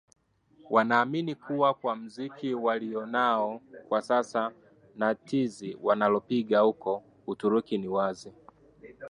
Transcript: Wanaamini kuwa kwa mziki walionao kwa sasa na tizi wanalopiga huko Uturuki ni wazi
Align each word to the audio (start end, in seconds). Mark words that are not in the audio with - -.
Wanaamini 0.69 1.35
kuwa 1.35 1.73
kwa 1.73 1.95
mziki 1.95 2.53
walionao 2.53 3.61
kwa 3.89 4.01
sasa 4.01 4.51
na 4.95 5.15
tizi 5.15 5.77
wanalopiga 5.81 6.59
huko 6.59 7.03
Uturuki 7.27 7.77
ni 7.77 7.87
wazi 7.87 8.33